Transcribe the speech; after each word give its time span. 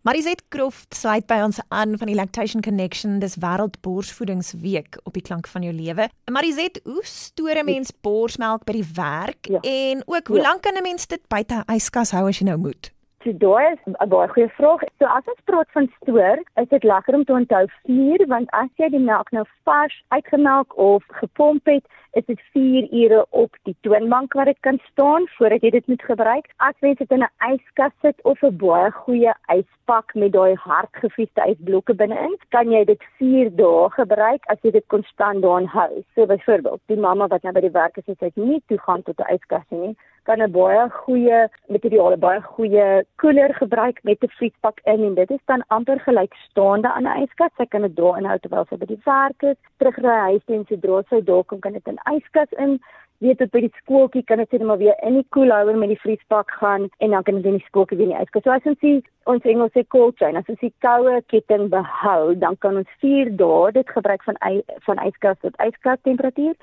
Mariset 0.00 0.40
Croft 0.48 0.94
sluit 0.96 1.26
by 1.28 1.42
ons 1.44 1.58
aan 1.76 1.98
van 2.00 2.08
die 2.08 2.14
Lactation 2.16 2.62
Connection 2.64 3.18
dis 3.20 3.34
Wêreldborsvoedingsweek 3.42 4.96
op 5.04 5.12
die 5.12 5.20
klank 5.20 5.48
van 5.52 5.66
jou 5.66 5.74
lewe. 5.76 6.06
Mariset, 6.32 6.80
hoe 6.88 7.02
stoor 7.04 7.60
'n 7.60 7.68
mens 7.68 7.92
borsmelk 8.00 8.64
by 8.64 8.72
die 8.72 8.86
werk 8.94 9.44
ja. 9.44 9.60
en 9.60 10.00
ook 10.06 10.26
hoe 10.26 10.40
ja. 10.40 10.42
lank 10.42 10.62
kan 10.62 10.76
'n 10.76 10.82
mens 10.82 11.06
dit 11.06 11.20
buite 11.28 11.64
yskas 11.68 12.10
hou 12.16 12.28
as 12.28 12.38
jy 12.38 12.48
nou 12.48 12.56
moet? 12.56 12.92
So 13.24 13.32
daai 13.40 13.72
is 13.72 13.80
'n 13.86 14.08
baie 14.12 14.28
goeie 14.28 14.48
vraag. 14.58 14.82
So 14.98 15.04
as 15.04 15.26
ons 15.30 15.40
praat 15.44 15.68
van 15.76 15.86
stoor, 15.96 16.38
is 16.62 16.68
dit 16.68 16.84
lekker 16.90 17.14
om 17.14 17.24
te 17.24 17.32
onthou 17.32 17.66
4 17.88 18.26
want 18.26 18.48
as 18.60 18.70
jy 18.80 18.88
die 18.94 19.06
melk 19.08 19.32
nou 19.36 19.44
vars 19.68 19.96
uitgemelk 20.08 20.76
of 20.76 21.04
gepomp 21.18 21.66
het, 21.66 21.84
is 22.12 22.24
dit 22.26 22.40
4 22.54 22.88
ure 23.02 23.26
op 23.30 23.56
die 23.68 23.76
toonbank 23.80 24.32
waar 24.32 24.44
dit 24.44 24.60
kan 24.60 24.78
staan 24.90 25.28
voordat 25.36 25.60
jy 25.62 25.70
dit 25.70 25.86
moet 25.86 26.02
gebruik. 26.02 26.48
As 26.56 26.74
jy 26.80 26.94
dit 26.94 27.10
in 27.10 27.22
'n 27.22 27.52
yskas 27.52 27.92
sit 28.00 28.24
of 28.24 28.42
'n 28.42 28.56
baie 28.56 28.90
goeie 28.90 29.34
yspak 29.56 30.14
met 30.14 30.32
daai 30.32 30.54
hardgevriesde 30.54 31.42
ysblokke 31.50 31.94
binne-in, 31.94 32.38
kan 32.48 32.72
jy 32.72 32.84
dit 32.84 33.02
4 33.18 33.50
dae 33.56 33.90
gebruik 33.90 34.42
as 34.46 34.58
jy 34.62 34.70
dit 34.70 34.86
konstant 34.86 35.42
daarin 35.42 35.68
hou. 35.68 36.04
So 36.14 36.26
byvoorbeeld, 36.26 36.80
die 36.86 36.96
mamma 36.96 37.26
wat 37.26 37.42
nou 37.42 37.52
by 37.52 37.60
die 37.60 37.78
werk 37.80 37.96
is, 37.96 38.04
het 38.06 38.36
nie 38.36 38.62
toegang 38.66 39.04
tot 39.04 39.20
'n 39.20 39.34
yskas 39.34 39.68
nie, 39.68 39.96
kan 40.30 40.42
'n 40.42 40.52
baie 40.54 40.82
goeie 41.02 41.38
materiaal, 41.74 42.16
baie 42.26 42.40
goeie 42.54 42.86
koeler 43.22 43.54
gebruik 43.62 43.98
met 44.08 44.22
'n 44.22 44.36
vriespak 44.38 44.78
in 44.92 45.02
en 45.08 45.14
dit 45.14 45.30
is 45.30 45.44
dan 45.50 45.64
amper 45.76 45.98
gelykstaande 46.06 46.88
aan 46.92 47.08
'n 47.08 47.22
yskas. 47.24 47.54
Sy 47.56 47.66
kan 47.66 47.82
dit 47.82 47.96
daar 47.96 48.18
inhou 48.18 48.38
terwyl 48.38 48.66
sy 48.68 48.76
by 48.76 48.86
die 48.86 49.02
werk 49.04 49.42
is, 49.42 49.60
terugry 49.78 50.18
huis 50.28 50.44
toe 50.46 50.56
en 50.56 50.66
sodra 50.68 51.02
sy 51.08 51.20
daar 51.30 51.44
kom 51.44 51.60
kan 51.60 51.72
dit 51.72 51.86
in 51.88 51.98
yskas 52.16 52.52
in 52.64 52.78
weet 53.20 53.38
dit 53.38 53.50
by 53.52 53.60
die 53.66 53.72
skooltjie 53.82 54.22
kan 54.24 54.40
dit 54.40 54.52
net 54.56 54.62
maar 54.64 54.78
weer 54.80 54.96
in 55.04 55.18
die 55.18 55.26
koelhouer 55.36 55.76
met 55.76 55.92
die 55.92 56.00
vriespak 56.00 56.52
gaan 56.60 56.88
en 57.04 57.14
dan 57.14 57.22
kan 57.22 57.36
dit 57.36 57.48
in 57.50 57.58
die 57.58 57.66
skooltjie 57.66 57.98
weer 58.00 58.12
die 58.14 58.20
yskas. 58.20 58.44
So 58.46 58.54
as 58.54 58.68
ons 58.70 58.80
sien 58.80 59.02
ons 59.28 59.48
Engels 59.52 59.74
sê 59.76 59.84
cold 59.92 60.16
chain, 60.18 60.38
as 60.40 60.48
ons 60.48 60.60
die 60.64 60.72
koue 60.84 61.18
ketting 61.32 61.68
behou, 61.72 62.34
dan 62.40 62.56
kan 62.64 62.80
ons 62.80 62.94
4 63.04 63.32
dae 63.42 63.72
dit 63.76 63.92
gebruik 63.96 64.24
van 64.28 64.40
van 64.86 65.02
yskas 65.04 65.40
tot 65.44 65.58
yskas 65.66 66.00
temperatuur. 66.08 66.56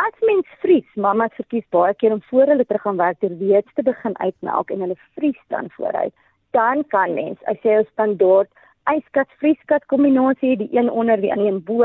As 0.00 0.26
mens 0.28 0.56
vries, 0.64 0.88
mamma 0.96 1.30
verkies 1.36 1.64
baie 1.72 1.94
keer 2.00 2.12
om 2.16 2.22
voor 2.28 2.52
hulle 2.52 2.68
terug 2.68 2.84
gaan 2.84 3.00
werk 3.00 3.20
ter 3.24 3.32
weet 3.40 3.68
te 3.76 3.84
begin 3.88 4.18
uitmelk 4.20 4.70
en 4.70 4.84
hulle 4.84 4.98
vries 5.16 5.40
dan 5.48 5.72
vooruit. 5.78 6.12
Dan 6.52 6.84
kan 6.92 7.14
mens 7.16 7.40
as 7.48 7.56
jy 7.64 7.80
'n 7.80 7.88
standaard 7.92 8.52
yskas 8.90 9.30
vrieskas 9.40 9.84
kombinasie, 9.86 10.56
die 10.56 10.68
een 10.72 10.90
onder 10.90 11.20
die 11.20 11.32
ander 11.32 11.60
bo, 11.62 11.84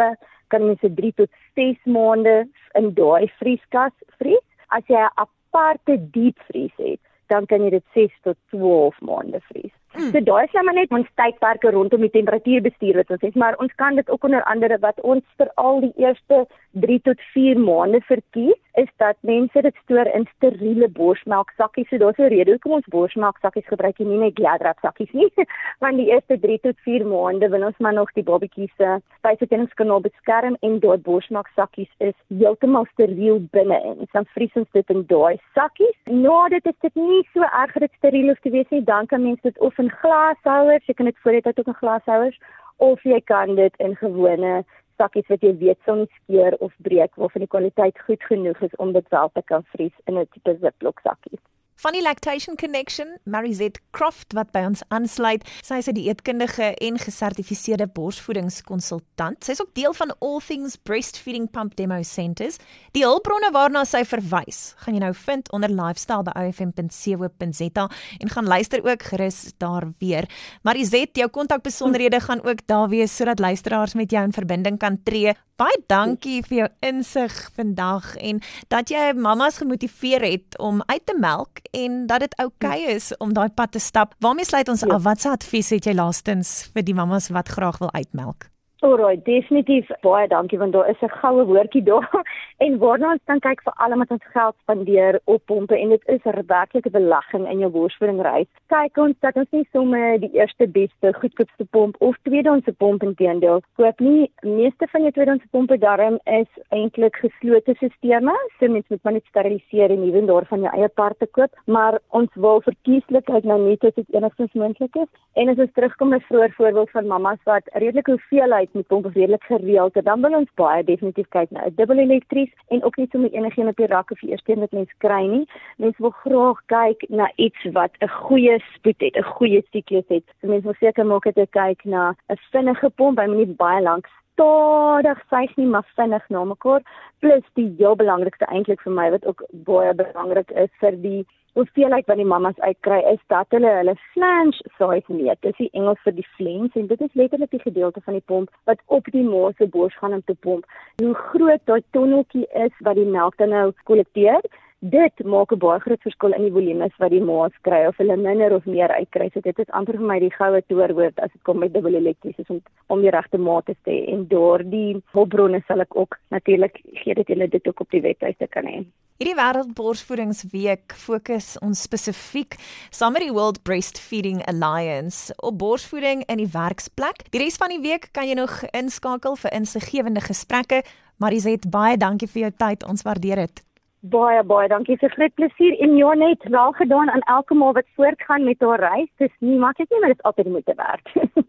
kan 0.54 0.68
jy 0.68 0.76
se 0.82 0.94
3 1.00 1.12
tot 1.22 1.30
6 1.56 1.92
maande 1.98 2.36
in 2.80 2.94
daai 3.00 3.28
vrieskas 3.40 3.94
vries. 4.20 4.46
As 4.70 4.84
jy 4.88 5.00
'n 5.00 5.16
aparte 5.26 5.98
diepvries 6.12 6.76
het, 6.78 7.00
dan 7.28 7.46
kan 7.46 7.64
jy 7.64 7.70
dit 7.70 7.86
6 7.94 8.14
tot 8.24 8.38
12 8.52 9.02
maande 9.02 9.40
vries. 9.52 9.74
Mm. 9.96 10.12
So 10.12 10.20
daai 10.20 10.44
is 10.46 10.54
nou 10.54 10.74
net 10.76 10.92
ons 10.92 11.08
tydperke 11.20 11.72
rondom 11.72 12.04
die 12.06 12.14
temperatuurbestuur 12.14 13.00
wat 13.00 13.12
ons 13.12 13.24
sê, 13.24 13.32
maar 13.36 13.58
ons 13.64 13.74
kan 13.82 13.96
dit 13.96 14.10
ook 14.10 14.24
onder 14.24 14.44
andere 14.44 14.78
wat 14.84 15.00
ons 15.02 15.24
vir 15.38 15.50
al 15.56 15.82
die 15.82 15.94
eerste 15.96 16.46
3 16.86 17.00
tot 17.10 17.24
4 17.34 17.60
maande 17.60 18.02
verkies, 18.10 18.60
is 18.78 18.90
dat 19.02 19.16
mense 19.20 19.62
dit 19.62 19.76
stoor 19.84 20.06
in 20.18 20.28
steriele 20.36 20.88
borsmelk 21.00 21.52
sakkies. 21.58 21.88
So 21.90 21.98
daar's 21.98 22.18
'n 22.18 22.30
rede 22.34 22.52
hoekom 22.52 22.72
ons 22.72 22.88
borsmelk 22.96 23.38
sakkies 23.42 23.68
gebruik 23.68 24.00
en 24.00 24.10
nie 24.10 24.18
net 24.18 24.36
gladrap 24.40 24.78
sakkies 24.82 25.12
nie. 25.12 25.32
Want 25.82 25.98
die 25.98 26.10
eerste 26.14 26.40
3 26.40 26.60
tot 26.60 26.78
4 26.86 27.06
maande 27.06 27.50
wil 27.50 27.66
ons 27.66 27.78
maar 27.78 27.94
nog 27.94 28.12
die 28.14 28.24
babatjies 28.24 28.74
se 28.78 29.02
spysverteringskanaal 29.18 30.02
beskerm 30.02 30.58
en 30.62 30.80
daai 30.80 30.98
borsmelk 30.98 31.50
sakkies 31.56 31.92
is 31.98 32.18
heeltemal 32.28 32.86
steriel 32.86 33.40
binne-in. 33.52 34.08
Dan 34.12 34.26
vries 34.26 34.54
ons 34.54 34.72
dit 34.72 34.90
in 34.90 35.04
daai 35.08 35.38
sakkies. 35.54 35.98
Nou 36.06 36.50
dit 36.50 36.66
is 36.66 36.80
dit 36.80 36.96
nie 36.96 37.28
so 37.34 37.42
erg 37.42 37.74
dat 37.74 37.82
dit 37.82 37.98
steriel 37.98 38.28
hoef 38.28 38.40
te 38.40 38.50
wees 38.50 38.70
nie. 38.70 38.84
Dan 38.84 39.06
kan 39.06 39.24
mense 39.24 39.42
dit 39.42 39.60
of 39.60 39.78
in 39.78 39.90
glashouers, 39.90 40.86
jy 40.86 40.94
kan 40.94 41.06
dit 41.06 41.18
voor 41.24 41.32
dit 41.32 41.60
ook 41.60 41.68
in 41.68 41.82
glashouers 41.82 42.40
of 42.78 43.04
jy 43.04 43.22
kan 43.22 43.56
dit 43.56 43.74
in 43.78 43.96
gewone 43.96 44.66
sakkies 44.98 45.30
wat 45.34 45.44
jy 45.46 45.54
weet 45.62 45.80
sou 45.86 45.96
nie 46.00 46.10
skeur 46.16 46.58
of 46.68 46.74
breek 46.88 47.16
waarvan 47.22 47.46
die 47.46 47.54
kwaliteit 47.56 48.00
goed 48.08 48.24
genoeg 48.30 48.62
is 48.70 48.76
om 48.84 48.94
dit 48.94 49.14
wel 49.14 49.30
te 49.34 49.44
kan 49.52 49.64
vries 49.76 49.94
in 50.06 50.18
'n 50.18 50.28
tipe 50.34 50.58
Ziploc 50.62 51.00
sakkie. 51.04 51.40
Van 51.78 51.94
die 51.94 52.02
Lactation 52.02 52.56
Connection, 52.56 53.20
Marizet 53.24 53.78
Croft 53.92 54.34
wat 54.34 54.50
by 54.50 54.64
ons 54.66 54.82
aansluit. 54.90 55.44
Sy 55.62 55.78
is 55.78 55.88
'n 55.88 55.94
dieetkundige 55.94 56.74
en 56.74 56.98
gesertifiseerde 56.98 57.86
borsvoedingskonsultant. 57.88 59.44
Sy 59.46 59.52
is 59.52 59.62
ook 59.62 59.76
deel 59.76 59.94
van 59.94 60.16
All 60.20 60.40
Things 60.40 60.76
Breastfeeding 60.76 61.52
Pump 61.52 61.76
Demo 61.76 62.02
Centers. 62.02 62.58
Die 62.94 63.04
hulpbronne 63.04 63.52
waarna 63.52 63.86
sy 63.86 64.04
verwys, 64.06 64.74
gaan 64.78 64.94
jy 64.96 65.00
nou 65.00 65.14
vind 65.14 65.52
onder 65.52 65.70
lifestyle 65.70 66.24
by 66.24 66.48
ofm.co.za 66.48 67.90
en 68.20 68.30
gaan 68.30 68.48
luister 68.48 68.82
ook 68.84 69.04
gerus 69.04 69.54
daar 69.58 69.94
weer. 70.00 70.26
Marizet, 70.64 71.16
jou 71.16 71.30
kontakbesonderhede 71.30 72.20
gaan 72.20 72.44
ook 72.44 72.66
daar 72.66 72.90
wees 72.90 73.16
sodat 73.16 73.40
luisteraars 73.40 73.94
met 73.94 74.10
jou 74.12 74.24
in 74.24 74.34
verbinding 74.34 74.80
kan 74.80 75.04
tree. 75.04 75.36
Baie 75.58 75.78
dankie 75.88 76.44
vir 76.46 76.58
jou 76.58 76.68
insig 76.80 77.34
vandag 77.56 78.16
en 78.16 78.42
dat 78.68 78.90
jy 78.90 79.14
mamas 79.14 79.58
gemotiveer 79.58 80.22
het 80.22 80.58
om 80.58 80.84
uit 80.86 81.06
te 81.06 81.16
melk 81.18 81.60
en 81.72 82.06
dat 82.08 82.20
dit 82.20 82.36
oukei 82.38 82.84
okay 82.84 82.96
is 82.96 83.12
om 83.18 83.34
daai 83.34 83.50
pad 83.50 83.72
te 83.72 83.80
stap. 83.80 84.16
Waarmee 84.20 84.46
sluit 84.46 84.70
ons 84.70 84.82
ja. 84.82 84.94
af? 84.94 85.04
Watse 85.04 85.30
advies 85.30 85.70
het 85.70 85.86
jy 85.86 85.94
laastens 85.94 86.70
vir 86.74 86.84
die 86.84 86.96
mammas 86.96 87.30
wat 87.30 87.50
graag 87.50 87.78
wil 87.84 87.94
uitmelk? 87.94 88.50
Alraai, 88.86 89.18
definitief 89.26 89.88
baie 90.04 90.28
dankie 90.30 90.58
want 90.62 90.74
daar 90.74 90.90
is 90.90 91.02
'n 91.02 91.10
goue 91.10 91.46
woordjie 91.46 91.84
daar. 91.92 92.22
En 92.58 92.78
waarna 92.78 93.12
ons 93.12 93.22
dan 93.26 93.40
kyk 93.40 93.62
vir 93.64 93.74
almal 93.76 93.98
wat 93.98 94.12
ons 94.12 94.26
geld 94.34 94.56
spandeer 94.62 95.20
op 95.24 95.42
pompe 95.46 95.76
en 95.78 95.90
dit 95.90 96.04
is 96.06 96.22
'n 96.26 96.46
werklike 96.48 96.90
belegging 96.90 97.50
in 97.50 97.60
jou 97.60 97.72
borsvoeding 97.72 98.22
reis. 98.22 98.48
Kyk 98.68 98.98
ons 98.98 99.16
dat 99.20 99.36
ons 99.36 99.50
nie 99.52 99.68
sommer 99.72 100.20
die 100.20 100.30
eerste 100.34 100.68
beste 100.68 101.14
goedkoopste 101.14 101.66
pomp 101.66 101.96
of 102.00 102.16
tweedehandse 102.22 102.74
pomp 102.74 103.04
inteendeel 103.04 103.62
koop 103.76 104.00
nie. 104.00 104.32
Meeste 104.42 104.88
van 104.88 105.02
jou 105.02 105.12
tweedehandse 105.12 105.50
pompe 105.52 105.78
darm 105.78 106.20
is 106.26 106.50
eintlik 106.70 107.16
geslote 107.16 107.74
stelsels. 107.74 108.52
So 108.60 108.68
mens 108.68 108.88
moet 108.90 109.04
maar 109.04 109.14
net 109.14 109.26
steriliseer 109.26 109.90
en 109.90 110.04
ewen 110.04 110.26
daarvan 110.26 110.62
jou 110.62 110.78
eie 110.78 110.88
parte 110.88 111.26
koop, 111.26 111.52
maar 111.66 112.00
ons 112.10 112.30
wil 112.34 112.62
verkieslik 112.62 113.26
kyk 113.26 113.44
na 113.44 113.58
net 113.58 113.84
as 113.84 113.94
dit 113.94 114.14
enigstens 114.14 114.54
moontlik 114.54 114.96
is. 114.96 115.10
En 115.34 115.50
as 115.50 115.58
ons 115.58 115.74
terugkom 115.74 116.10
na 116.10 116.20
vroeë 116.20 116.52
voorbeeld 116.52 116.90
van 116.90 117.08
mammas 117.08 117.44
wat 117.44 117.64
redelik 117.74 118.06
hoeveelheid 118.06 118.67
met 118.74 118.88
pompe 118.88 119.10
redelik 119.14 119.44
gereeld 119.44 120.04
dan 120.04 120.22
wil 120.22 120.38
ons 120.38 120.52
baie 120.56 120.84
definitief 120.84 121.28
kyk 121.30 121.52
na 121.52 121.66
'n 121.66 121.76
dubbel 121.76 121.98
elektries 121.98 122.52
en 122.68 122.84
ook 122.84 122.96
nie 122.98 123.08
sommer 123.12 123.32
enigiemand 123.32 123.70
op 123.70 123.78
die 123.78 123.94
rakke 123.96 124.16
vir 124.16 124.30
eers 124.30 124.44
teen 124.44 124.60
wat 124.60 124.72
mens 124.72 124.94
kry 124.98 125.26
nie. 125.28 125.46
Mense 125.78 126.02
wil 126.02 126.16
graag 126.24 126.60
kyk 126.66 127.10
na 127.10 127.32
iets 127.36 127.64
wat 127.74 127.92
'n 128.02 128.08
goeie 128.08 128.60
spoed 128.74 129.00
het, 129.00 129.16
'n 129.16 129.24
goeie 129.24 129.62
siklus 129.72 130.08
het. 130.08 130.24
So 130.42 130.48
mense 130.48 130.64
wil 130.64 130.80
seker 130.80 131.06
maak 131.06 131.24
dat 131.24 131.36
jy 131.36 131.48
kyk 131.52 131.86
na 131.86 132.16
'n 132.30 132.38
vinnige 132.52 132.90
pomp, 132.90 133.20
hy 133.20 133.28
moet 133.28 133.38
nie 133.38 133.56
baie 133.56 133.82
lank 133.82 134.08
stadig 134.38 135.18
sy 135.30 135.48
nie 135.58 135.66
maar 135.66 135.86
vinnig 135.96 136.30
na 136.30 136.44
mekaar 136.46 136.84
plus 137.20 137.44
die 137.58 137.74
heel 137.80 137.96
belangrikste 137.96 138.46
eintlik 138.46 138.82
vir 138.86 138.94
my 138.94 139.10
wat 139.10 139.26
ook 139.26 139.42
baie 139.66 139.94
belangrik 139.98 140.52
is 140.52 140.70
vir 140.82 140.98
die 141.02 141.26
hoeveelheid 141.58 142.06
wat 142.06 142.20
die 142.22 142.26
mammas 142.26 142.60
uitkry 142.60 143.00
is 143.12 143.22
dat 143.34 143.50
hulle 143.56 143.70
hulle 143.80 143.96
flange 144.14 144.60
size 144.78 145.14
meet. 145.14 145.42
Dis 145.42 145.58
die 145.58 145.70
Engels 145.80 146.02
vir 146.06 146.14
die 146.20 146.28
flange 146.36 146.70
en 146.82 146.90
dit 146.92 147.02
is 147.02 147.16
letterlik 147.22 147.52
die 147.56 147.64
gedeelte 147.64 148.04
van 148.06 148.18
die 148.20 148.26
pomp 148.32 148.52
wat 148.70 148.84
op 148.98 149.10
die 149.16 149.24
ma 149.26 149.50
se 149.58 149.66
bors 149.74 149.98
gaan 149.98 150.14
om 150.20 150.24
te 150.26 150.36
pomp. 150.46 150.70
Hoe 151.02 151.16
groot 151.32 151.64
daai 151.66 151.82
tonneltjie 151.98 152.46
is 152.66 152.84
wat 152.86 153.00
die 153.02 153.10
melk 153.18 153.40
dan 153.42 153.56
nou 153.56 153.72
kollekteer, 153.90 154.46
dit 154.80 155.24
maak 155.26 155.52
'n 155.52 155.58
baie 155.58 155.80
groot 155.80 156.02
verskil 156.02 156.34
in 156.34 156.44
die 156.44 156.52
volumes 156.52 156.94
wat 156.98 157.10
die 157.10 157.22
maas 157.22 157.54
kry 157.62 157.86
of 157.88 157.98
hulle 157.98 158.18
minder 158.18 158.54
of 158.54 158.66
meer 158.66 158.90
uitkry. 158.90 159.30
So 159.34 159.40
dit 159.40 159.60
is 159.60 159.70
amper 159.70 159.98
vir 159.98 160.06
my 160.06 160.20
die 160.20 160.30
goue 160.30 160.62
toorwoord 160.68 161.20
as 161.20 161.32
dit 161.32 161.44
kom 161.44 161.60
met 161.60 161.74
dubbel 161.74 161.96
elektriese 161.96 162.44
om 162.48 162.62
om 162.88 163.02
die 163.02 163.10
regte 163.10 163.38
mate 163.38 163.76
te 163.84 163.92
hê 163.92 164.14
en 164.14 164.28
daardie 164.28 165.02
hulpbronne 165.14 165.64
sal 165.68 165.82
ek 165.82 165.96
ook 165.96 166.18
natuurlik 166.30 166.80
gee 166.94 167.14
dit 167.14 167.28
julle 167.28 167.48
dit 167.48 167.68
ook 167.68 167.80
op 167.80 167.90
die 167.90 168.02
webtuiste 168.02 168.48
kan 168.48 168.66
hê. 168.66 168.86
Hierdie 169.18 169.36
wêreldborsvoedingsweek 169.36 170.94
fokus 170.94 171.58
ons 171.66 171.82
spesifiek 171.82 172.54
saam 172.92 173.14
met 173.14 173.24
die 173.26 173.34
World 173.34 173.64
Breastfeeding 173.64 174.46
Alliance 174.46 175.34
op 175.42 175.58
borsvoeding 175.58 176.24
in 176.28 176.38
die 176.38 176.52
werksplek. 176.54 177.26
Die 177.32 177.42
res 177.42 177.58
van 177.58 177.70
die 177.70 177.82
week 177.82 178.10
kan 178.12 178.28
jy 178.28 178.36
nog 178.38 178.62
inskakel 178.78 179.36
vir 179.36 179.52
insiggewende 179.54 180.22
gesprekke. 180.22 180.84
Mariset, 181.18 181.66
baie 181.66 181.98
dankie 181.98 182.28
vir 182.28 182.42
jou 182.42 182.52
tyd. 182.58 182.86
Ons 182.86 183.02
waardeer 183.02 183.36
dit. 183.36 183.68
Baie 184.02 184.44
baie 184.44 184.68
dankie 184.70 184.98
vir 185.02 185.10
groot 185.10 185.34
plesier 185.36 185.78
en 185.82 185.96
ja 185.98 186.14
net 186.14 186.44
wel 186.54 186.72
gedaan 186.72 187.10
aan 187.10 187.26
elke 187.36 187.54
maal 187.54 187.74
wat 187.74 187.90
voortgaan 187.96 188.44
met 188.44 188.62
haar 188.62 188.80
reis. 188.80 189.10
Dis 189.18 189.34
nie 189.40 189.58
maklik 189.58 189.90
nie, 189.90 190.00
maar 190.00 190.10
dit 190.10 190.18
is 190.18 190.24
altyd 190.24 190.48
moeite 190.48 190.74
werd. 190.76 191.14